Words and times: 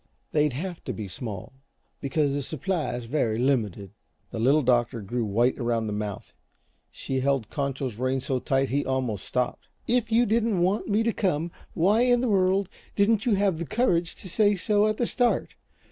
They'd 0.31 0.53
have 0.53 0.83
to 0.85 0.93
be 0.93 1.07
small, 1.07 1.53
because 1.99 2.33
the 2.33 2.41
supply 2.41 2.95
is 2.95 3.05
very 3.05 3.37
limited." 3.37 3.91
The 4.31 4.39
Little 4.39 4.63
Doctor 4.63 4.99
grew 5.01 5.23
white 5.23 5.59
around 5.59 5.85
the 5.85 5.93
mouth. 5.93 6.33
She 6.89 7.19
held 7.19 7.51
Concho's 7.51 7.97
rein 7.97 8.19
so 8.19 8.39
tight 8.39 8.69
he 8.69 8.83
almost 8.83 9.25
stopped. 9.25 9.67
"If 9.87 10.11
you 10.11 10.25
didn't 10.25 10.59
want 10.59 10.87
me 10.87 11.03
to 11.03 11.13
come, 11.13 11.51
why 11.75 12.01
in 12.01 12.19
the 12.19 12.29
world 12.29 12.67
didn't 12.95 13.27
you 13.27 13.35
have 13.35 13.59
the 13.59 13.65
courage 13.67 14.15
to 14.15 14.27
say 14.27 14.55
so 14.55 14.87
at 14.87 14.97
the 14.97 15.05
start? 15.05 15.53